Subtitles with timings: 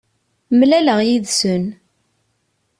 [0.57, 1.63] Mlaleɣ yid-sen.